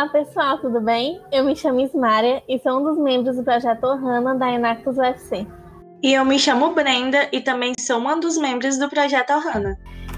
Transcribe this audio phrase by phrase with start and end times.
[0.00, 1.20] Olá pessoal, tudo bem?
[1.30, 5.46] Eu me chamo Ismária e sou um dos membros do projeto Ohana da Enactus UFC.
[6.02, 9.76] E eu me chamo Brenda e também sou uma dos membros do projeto Ohana.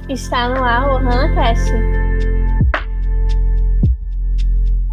[0.08, 1.72] Está no ar o Ohana Cast.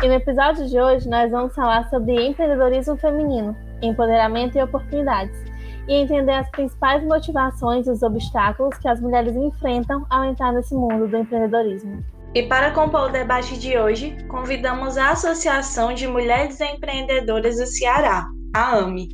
[0.01, 5.39] E no episódio de hoje nós vamos falar sobre empreendedorismo feminino, empoderamento e oportunidades,
[5.87, 10.73] e entender as principais motivações e os obstáculos que as mulheres enfrentam ao entrar nesse
[10.73, 12.03] mundo do empreendedorismo.
[12.35, 18.27] E para compor o debate de hoje, convidamos a Associação de Mulheres Empreendedoras do Ceará,
[18.55, 19.09] a AME.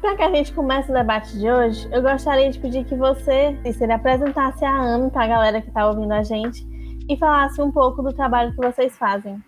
[0.00, 3.58] Para que a gente comece o debate de hoje, eu gostaria de pedir que você,
[3.62, 6.66] Cícera, apresentasse a AME para a galera que está ouvindo a gente
[7.06, 9.38] e falasse um pouco do trabalho que vocês fazem.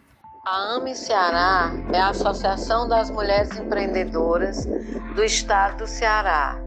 [0.47, 4.67] A AME Ceará é a Associação das Mulheres Empreendedoras
[5.15, 6.59] do Estado do Ceará,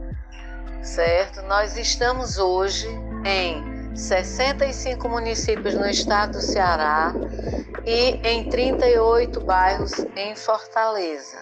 [0.82, 1.44] certo?
[1.44, 2.88] Nós estamos hoje
[3.26, 7.14] em 65 municípios no estado do Ceará
[7.86, 11.40] e em 38 bairros em Fortaleza.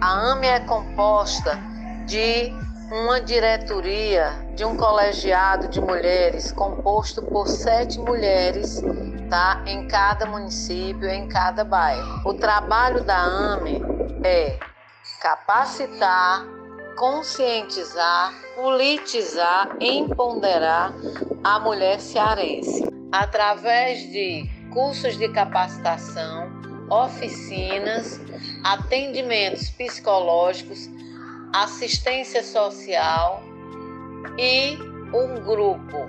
[0.00, 1.58] A AME é composta
[2.06, 2.52] de
[2.90, 8.82] uma diretoria, de um colegiado de mulheres composto por sete mulheres
[9.30, 12.28] tá, em cada município, em cada bairro.
[12.28, 13.82] O trabalho da AME
[14.22, 14.58] é
[15.20, 16.44] capacitar,
[16.96, 20.94] conscientizar, politizar, empoderar
[21.42, 26.50] a mulher cearense através de cursos de capacitação,
[26.90, 28.20] oficinas,
[28.64, 30.88] atendimentos psicológicos,
[31.52, 33.42] assistência social
[34.38, 34.76] e
[35.14, 36.08] um grupo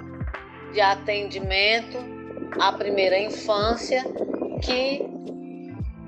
[0.73, 1.97] de atendimento
[2.59, 4.03] à primeira infância
[4.61, 5.01] que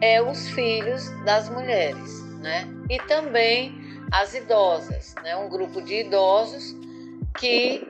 [0.01, 2.67] é os filhos das mulheres, né?
[2.89, 3.76] E também
[4.11, 5.35] as idosas, né?
[5.35, 6.75] um grupo de idosos
[7.37, 7.87] que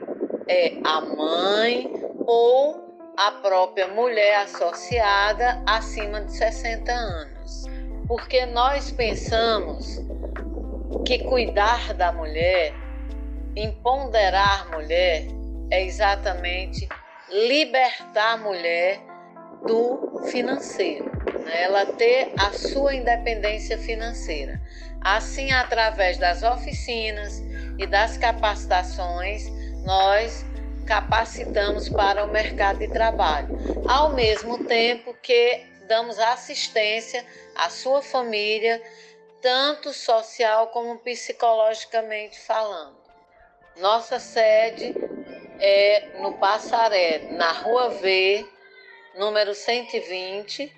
[0.47, 1.91] é a mãe
[2.25, 2.87] ou
[3.17, 7.65] a própria mulher associada acima de 60 anos.
[8.07, 9.99] Porque nós pensamos
[11.05, 12.73] que cuidar da mulher,
[13.55, 15.25] empoderar a mulher,
[15.71, 16.87] é exatamente
[17.29, 19.01] libertar a mulher
[19.65, 21.11] do financeiro,
[21.43, 21.63] né?
[21.63, 24.61] ela ter a sua independência financeira.
[25.01, 27.39] Assim, através das oficinas
[27.77, 29.49] e das capacitações,
[29.83, 30.45] nós
[30.85, 33.49] capacitamos para o mercado de trabalho,
[33.87, 37.25] ao mesmo tempo que damos assistência
[37.55, 38.81] à sua família,
[39.41, 42.97] tanto social como psicologicamente falando.
[43.77, 44.93] Nossa sede
[45.59, 48.45] é no Passaré, na Rua V,
[49.15, 50.73] número 120,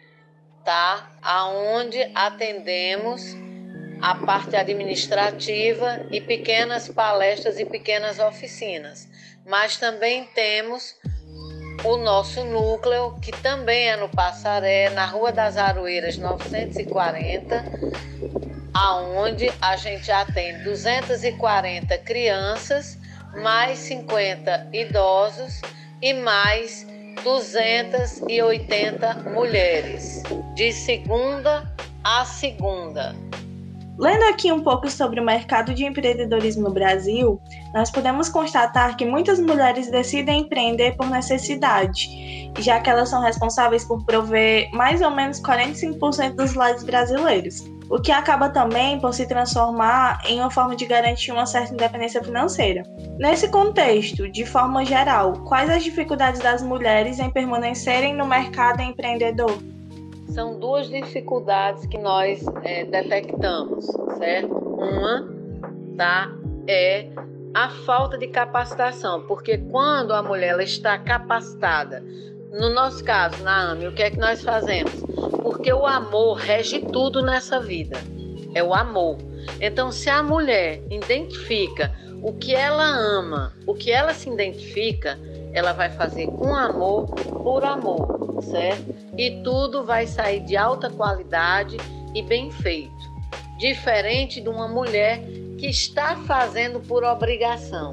[0.63, 1.09] tá?
[1.21, 3.35] Aonde atendemos
[4.01, 9.07] a parte administrativa e pequenas palestras e pequenas oficinas.
[9.45, 10.95] Mas também temos
[11.83, 17.63] o nosso núcleo, que também é no Passaré, na Rua das Aroeiras 940,
[18.73, 22.97] aonde a gente atende 240 crianças,
[23.41, 25.61] mais 50 idosos
[26.01, 26.85] e mais
[27.23, 30.23] 280 mulheres,
[30.55, 31.71] de segunda
[32.03, 33.15] a segunda.
[33.99, 37.37] Lendo aqui um pouco sobre o mercado de empreendedorismo no Brasil,
[37.73, 42.07] nós podemos constatar que muitas mulheres decidem empreender por necessidade,
[42.59, 47.99] já que elas são responsáveis por prover mais ou menos 45% dos lares brasileiros, o
[47.99, 52.83] que acaba também por se transformar em uma forma de garantir uma certa independência financeira.
[53.17, 59.57] Nesse contexto, de forma geral, quais as dificuldades das mulheres em permanecerem no mercado empreendedor?
[60.29, 63.85] São duas dificuldades que nós é, detectamos,
[64.17, 64.53] certo?
[64.53, 65.27] Uma,
[65.97, 66.31] tá,
[66.67, 67.09] é
[67.53, 72.03] a falta de capacitação, porque quando a mulher ela está capacitada,
[72.51, 74.93] no nosso caso, na AME, o que é que nós fazemos?
[75.41, 77.97] Porque o amor rege tudo nessa vida,
[78.53, 79.17] é o amor.
[79.59, 85.17] Então, se a mulher identifica o que ela ama, o que ela se identifica,
[85.53, 88.95] ela vai fazer com amor, por amor, certo?
[89.17, 91.77] E tudo vai sair de alta qualidade
[92.13, 93.19] e bem feito.
[93.57, 95.21] Diferente de uma mulher
[95.57, 97.91] que está fazendo por obrigação.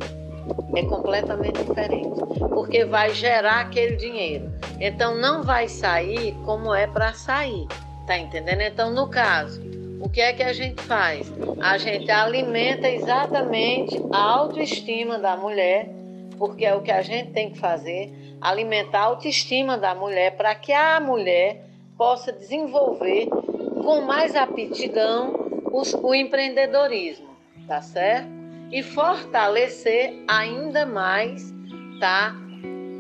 [0.74, 2.20] É completamente diferente,
[2.54, 4.52] porque vai gerar aquele dinheiro.
[4.78, 7.66] Então não vai sair como é para sair,
[8.06, 8.60] tá entendendo?
[8.60, 9.60] Então no caso,
[10.00, 11.32] o que é que a gente faz?
[11.60, 15.95] A gente alimenta exatamente a autoestima da mulher
[16.38, 20.54] porque é o que a gente tem que fazer, alimentar a autoestima da mulher para
[20.54, 21.64] que a mulher
[21.96, 23.28] possa desenvolver
[23.82, 27.28] com mais aptidão os, o empreendedorismo,
[27.66, 28.28] tá certo?
[28.70, 31.52] E fortalecer ainda mais,
[32.00, 32.34] tá?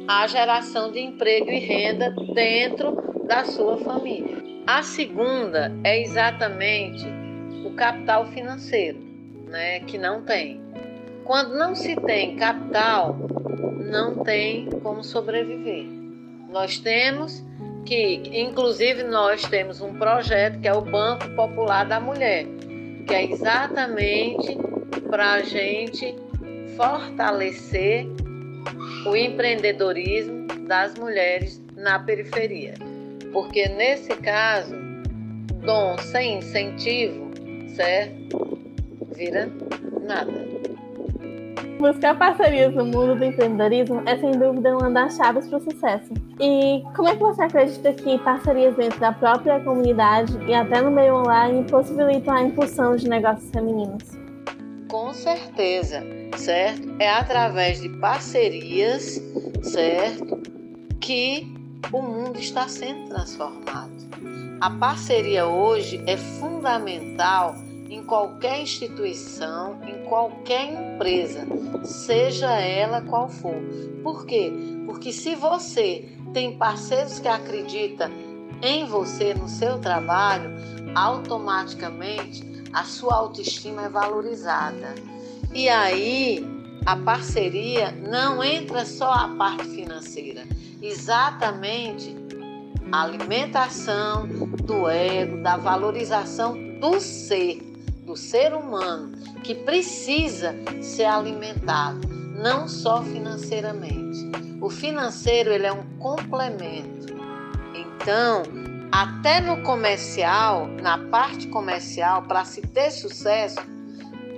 [0.08, 4.36] A geração de emprego e renda dentro da sua família.
[4.66, 7.04] A segunda é exatamente
[7.64, 8.98] o capital financeiro,
[9.48, 10.65] né, que não tem.
[11.26, 13.16] Quando não se tem capital,
[13.84, 15.84] não tem como sobreviver.
[16.48, 17.44] Nós temos
[17.84, 22.46] que, inclusive, nós temos um projeto que é o Banco Popular da Mulher,
[23.06, 24.56] que é exatamente
[25.10, 26.14] para a gente
[26.76, 28.06] fortalecer
[29.04, 32.74] o empreendedorismo das mulheres na periferia.
[33.32, 34.74] Porque nesse caso,
[35.64, 37.30] dom sem incentivo,
[37.74, 38.58] certo?
[39.14, 39.50] Vira
[40.06, 40.45] nada.
[41.78, 46.14] Buscar parcerias no mundo do empreendedorismo é sem dúvida uma das chaves para o sucesso.
[46.40, 50.90] E como é que você acredita que parcerias dentro da própria comunidade e até no
[50.90, 54.02] meio online possibilitam a impulsão de negócios femininos?
[54.88, 56.02] Com certeza,
[56.38, 56.96] certo?
[56.98, 59.20] É através de parcerias,
[59.62, 60.40] certo?
[60.98, 61.54] Que
[61.92, 63.92] o mundo está sendo transformado.
[64.62, 67.54] A parceria hoje é fundamental
[67.88, 71.46] em qualquer instituição, em qualquer empresa,
[71.84, 73.56] seja ela qual for.
[74.02, 74.52] Por quê?
[74.86, 78.10] Porque se você tem parceiros que acreditam
[78.62, 80.50] em você, no seu trabalho,
[80.94, 84.94] automaticamente a sua autoestima é valorizada.
[85.54, 86.44] E aí
[86.84, 90.44] a parceria não entra só a parte financeira,
[90.80, 92.14] exatamente
[92.92, 94.26] a alimentação
[94.64, 97.75] do ego, da valorização do ser
[98.16, 99.12] do ser humano
[99.44, 104.18] que precisa ser alimentado, não só financeiramente.
[104.58, 107.14] O financeiro ele é um complemento.
[107.74, 108.42] Então,
[108.90, 113.58] até no comercial, na parte comercial, para se ter sucesso,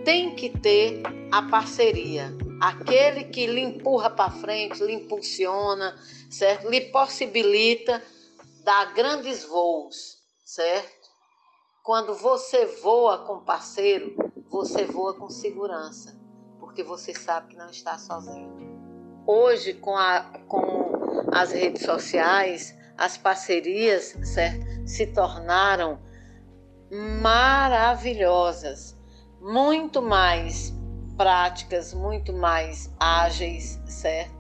[0.05, 2.37] tem que ter a parceria.
[2.61, 5.97] Aquele que lhe empurra para frente, lhe impulsiona,
[6.29, 6.69] certo?
[6.69, 8.03] Lhe possibilita
[8.65, 11.08] dar grandes voos, certo?
[11.89, 14.15] Quando você voa com parceiro,
[14.51, 16.21] você voa com segurança,
[16.61, 19.25] porque você sabe que não está sozinho.
[19.27, 20.61] Hoje, com, a, com
[21.33, 25.99] as redes sociais, as parcerias certo, se tornaram
[27.23, 28.95] maravilhosas,
[29.41, 30.75] muito mais
[31.17, 34.37] práticas, muito mais ágeis, certo?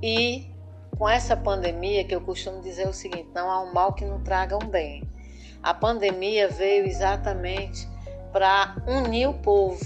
[0.00, 0.54] E
[0.96, 4.22] com essa pandemia, que eu costumo dizer o seguinte: não há um mal que não
[4.22, 5.15] traga um bem.
[5.62, 7.88] A pandemia veio exatamente
[8.32, 9.84] para unir o povo,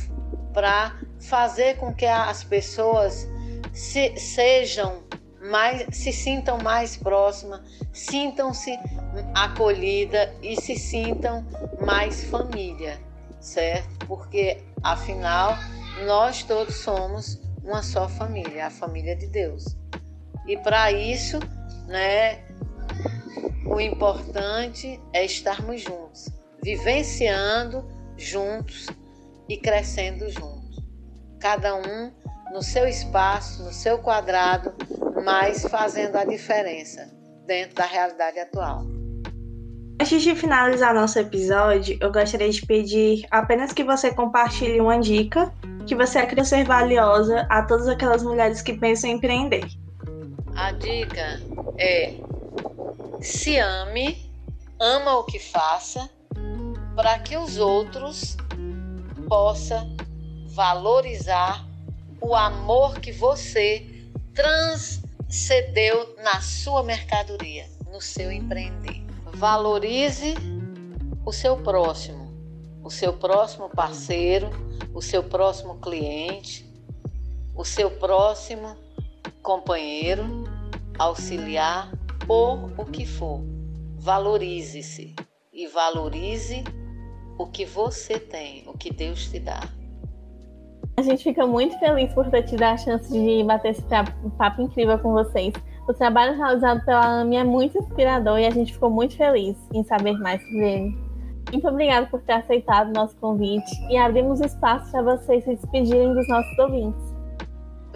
[0.53, 3.29] para fazer com que as pessoas
[3.73, 5.05] se, sejam
[5.41, 7.61] mais, se sintam mais próximas,
[7.93, 8.79] sintam-se
[9.35, 11.47] acolhida e se sintam
[11.81, 13.01] mais família,
[13.41, 14.07] certo?
[14.07, 15.57] Porque afinal
[16.05, 19.77] nós todos somos uma só família, a família de Deus.
[20.47, 21.39] E para isso,
[21.87, 22.45] né,
[23.67, 26.29] o importante é estarmos juntos,
[26.63, 27.87] vivenciando
[28.17, 28.87] juntos
[29.49, 30.79] e crescendo juntos.
[31.39, 32.13] Cada um
[32.53, 34.75] no seu espaço, no seu quadrado,
[35.25, 37.09] mas fazendo a diferença
[37.47, 38.85] dentro da realidade atual.
[40.01, 45.53] Antes de finalizar nosso episódio, eu gostaria de pedir apenas que você compartilhe uma dica
[45.87, 49.67] que você acredita ser valiosa a todas aquelas mulheres que pensam em empreender.
[50.57, 51.41] A dica
[51.79, 52.15] é
[53.21, 54.31] se ame,
[54.79, 56.09] ama o que faça,
[56.97, 58.37] para que os outros
[59.29, 59.97] possam
[60.49, 61.67] valorizar
[62.21, 63.87] o amor que você
[64.35, 69.05] transcendeu na sua mercadoria, no seu empreender.
[69.35, 70.35] Valorize
[71.25, 72.33] o seu próximo,
[72.83, 74.51] o seu próximo parceiro,
[74.95, 76.69] o seu próximo cliente,
[77.55, 78.77] o seu próximo
[79.43, 80.45] companheiro,
[80.99, 81.91] auxiliar
[82.31, 83.41] por o que for.
[83.99, 85.17] Valorize-se
[85.53, 86.63] e valorize
[87.37, 89.59] o que você tem, o que Deus te dá.
[90.97, 93.83] A gente fica muito feliz por ter tido a chance de bater esse
[94.39, 95.53] papo incrível com vocês.
[95.89, 99.83] O trabalho realizado pela AMI é muito inspirador e a gente ficou muito feliz em
[99.83, 100.99] saber mais sobre ele.
[101.51, 106.15] Muito obrigada por ter aceitado o nosso convite e abrimos espaço para vocês se despedirem
[106.15, 107.10] dos nossos ouvintes.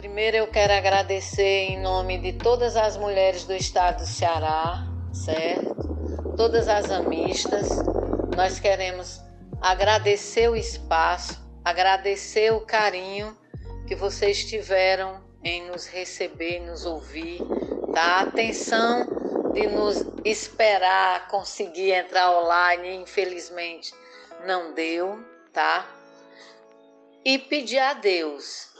[0.04, 6.34] Primeiro eu quero agradecer em nome de todas as mulheres do estado do Ceará, certo?
[6.37, 7.70] Todas as amistas.
[8.37, 9.23] Nós queremos
[9.62, 13.34] agradecer o espaço, agradecer o carinho
[13.87, 17.40] que vocês tiveram em nos receber, nos ouvir,
[17.94, 18.02] tá?
[18.02, 19.06] A atenção
[19.54, 23.94] de nos esperar conseguir entrar online, infelizmente
[24.44, 25.18] não deu,
[25.50, 25.88] tá?
[27.25, 28.74] E pedir a Deus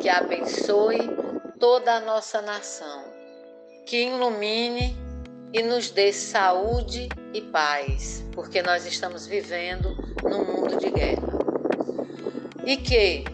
[0.00, 1.00] que abençoe
[1.58, 3.04] toda a nossa nação,
[3.86, 4.96] que ilumine
[5.52, 11.28] e nos dê saúde e paz, porque nós estamos vivendo num mundo de guerra.
[12.64, 13.24] E que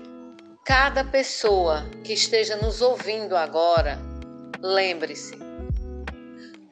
[0.64, 3.98] cada pessoa que esteja nos ouvindo agora,
[4.60, 5.36] lembre-se,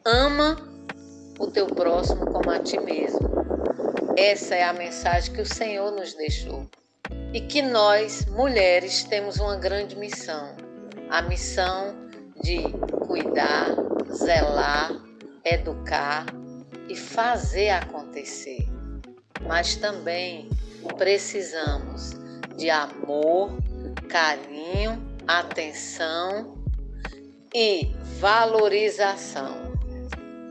[0.04, 0.56] ama
[1.38, 3.30] o teu próximo como a ti mesmo.
[4.16, 6.66] Essa é a mensagem que o Senhor nos deixou.
[7.32, 10.56] E que nós, mulheres, temos uma grande missão:
[11.08, 11.94] a missão
[12.42, 12.62] de
[13.06, 13.68] cuidar,
[14.12, 14.92] zelar,
[15.44, 16.26] educar
[16.88, 18.66] e fazer acontecer.
[19.46, 20.50] Mas também
[20.98, 22.12] precisamos
[22.56, 23.56] de amor,
[24.08, 26.58] carinho, atenção
[27.54, 29.69] e valorização.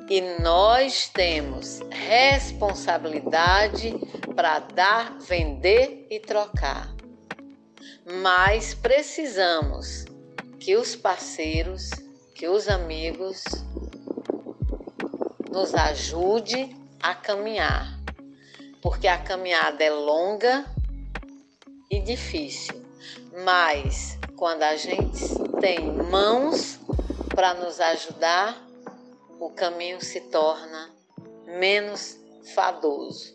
[0.10, 3.94] E nós temos responsabilidade
[4.36, 6.92] para dar, vender e trocar.
[8.24, 10.06] Mas precisamos
[10.60, 11.92] que os parceiros,
[12.34, 13.44] que os amigos
[15.52, 18.00] nos ajude a caminhar,
[18.82, 20.66] porque a caminhada é longa
[21.92, 22.84] e difícil,
[23.46, 25.24] mas quando a gente
[25.62, 26.80] tem mãos
[27.36, 28.69] para nos ajudar,
[29.40, 30.90] o caminho se torna
[31.46, 32.20] menos
[32.54, 33.34] fadoso.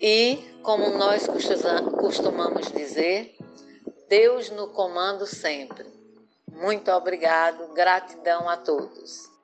[0.00, 1.26] E, como nós
[1.98, 3.34] costumamos dizer,
[4.08, 5.86] Deus no comando sempre.
[6.50, 9.36] Muito obrigado, gratidão a todos.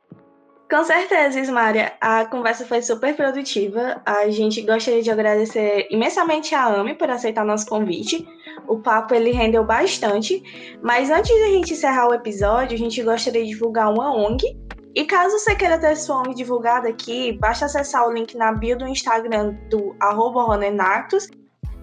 [0.71, 1.92] Com certeza, Ismária.
[2.00, 4.00] A conversa foi super produtiva.
[4.06, 8.26] A gente gostaria de agradecer imensamente a AME por aceitar nosso convite.
[8.66, 10.42] O papo ele rendeu bastante.
[10.82, 14.59] Mas antes de a gente encerrar o episódio, a gente gostaria de divulgar uma ONG.
[14.94, 18.76] E caso você queira ter sua ONG divulgada aqui, basta acessar o link na bio
[18.76, 20.58] do Instagram do arroba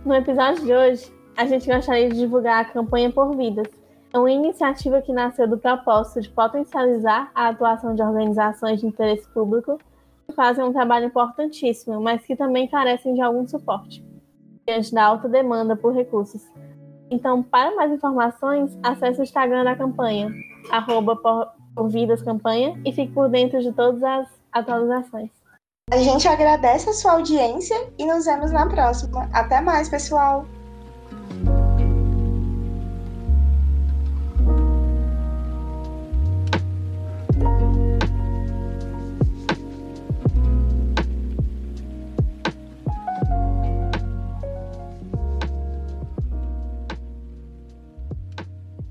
[0.06, 3.68] No episódio de hoje, a gente gostaria de divulgar a campanha Por Vidas,
[4.14, 9.28] é uma iniciativa que nasceu do propósito de potencializar a atuação de organizações de interesse
[9.30, 9.80] público
[10.28, 14.06] que fazem um trabalho importantíssimo, mas que também carecem de algum suporte,
[14.68, 16.44] diante da alta demanda por recursos.
[17.10, 20.32] Então, para mais informações, acesse o Instagram da campanha,
[20.70, 21.16] arroba
[22.24, 25.30] Campanha, e fique por dentro de todas as atualizações.
[25.92, 29.28] A gente agradece a sua audiência e nos vemos na próxima.
[29.34, 30.46] Até mais, pessoal!